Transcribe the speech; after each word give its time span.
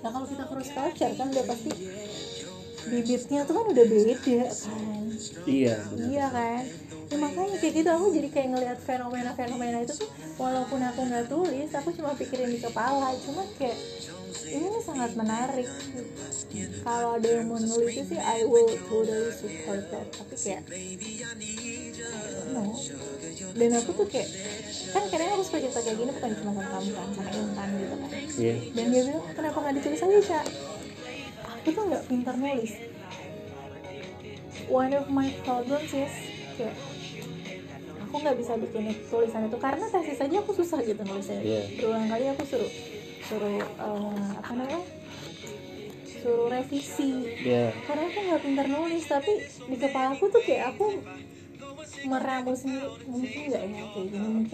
nah 0.00 0.08
kalau 0.08 0.26
kita 0.26 0.44
cross 0.48 0.70
culture 0.72 1.12
kan 1.12 1.26
udah 1.28 1.44
pasti 1.44 1.70
bibitnya 2.88 3.40
tuh 3.44 3.54
kan 3.60 3.66
udah 3.68 3.84
beda 3.84 4.14
kan. 4.56 5.04
Iya 5.44 5.74
iya 6.08 6.26
kan? 6.32 6.64
Ya, 7.10 7.16
makanya 7.18 7.58
kayak 7.58 7.74
gitu 7.74 7.90
aku 7.90 8.06
jadi 8.14 8.28
kayak 8.30 8.48
ngelihat 8.54 8.78
fenomena-fenomena 8.86 9.82
itu 9.82 9.98
tuh 9.98 10.10
walaupun 10.38 10.78
aku 10.78 11.00
nggak 11.10 11.26
tulis 11.26 11.70
aku 11.74 11.90
cuma 11.92 12.14
pikirin 12.14 12.54
di 12.54 12.62
kepala. 12.62 13.12
Cuma 13.26 13.42
kayak 13.58 13.76
ini 14.46 14.78
sangat 14.80 15.12
menarik. 15.18 15.66
Kalau 16.86 17.18
ada 17.18 17.28
yang 17.28 17.50
mau 17.50 17.58
nulis 17.58 17.98
sih 17.98 18.20
I 18.20 18.46
will 18.46 18.70
totally 18.86 19.34
support 19.34 19.82
that. 19.90 20.06
Tapi 20.14 20.34
kayak 20.38 20.62
dan 23.56 23.70
aku 23.78 23.90
tuh 23.94 24.06
kayak 24.06 24.28
kan 24.90 25.02
kadang 25.06 25.30
aku 25.38 25.42
suka 25.46 25.58
cerita 25.62 25.80
kayak 25.86 25.96
gini 26.02 26.10
bukan 26.10 26.30
cuma 26.42 26.50
sama 26.50 26.62
kamu 26.66 26.90
kan 26.94 27.08
sama 27.14 27.30
Intan 27.30 27.68
gitu 27.78 27.94
kan. 27.94 28.10
Iya. 28.40 28.54
Dan 28.74 28.84
dia 28.90 29.02
bilang 29.06 29.24
kenapa 29.34 29.56
nggak 29.62 29.74
ditulis 29.78 30.00
aja 30.02 30.18
Ca? 30.26 30.40
aku 31.60 31.68
tuh 31.76 31.84
nggak 31.92 32.04
pintar 32.08 32.34
nulis. 32.40 32.72
One 34.72 34.92
of 34.96 35.06
my 35.12 35.28
problems 35.44 35.92
is 35.92 36.14
kayak 36.56 36.76
aku 38.00 38.14
nggak 38.26 38.36
bisa 38.40 38.52
bikin 38.58 38.90
tulisan 39.06 39.46
itu 39.46 39.58
karena 39.60 39.86
tesis 39.86 40.18
aja 40.18 40.36
aku 40.40 40.52
susah 40.56 40.80
gitu 40.82 41.02
nulisnya. 41.04 41.40
Iya. 41.44 41.62
berulang 41.78 42.08
kali 42.08 42.24
aku 42.32 42.42
suruh 42.48 42.72
suruh 43.28 43.60
eh, 43.60 44.30
apa 44.40 44.52
namanya? 44.56 44.82
Suruh 46.08 46.48
revisi. 46.48 47.12
Iya. 47.44 47.76
Karena 47.84 48.08
aku 48.08 48.18
nggak 48.24 48.42
pintar 48.42 48.66
nulis 48.66 49.04
tapi 49.04 49.32
di 49.44 49.76
kepala 49.76 50.16
aku 50.16 50.32
tuh 50.32 50.42
kayak 50.42 50.74
aku 50.74 50.96
meramu 52.06 52.52
sendiri 52.56 52.88
mungkin 53.06 53.42
nggak 53.50 53.62
ya 53.66 53.84
kayak 53.92 54.06
gini 54.10 54.28
mungkin 54.28 54.46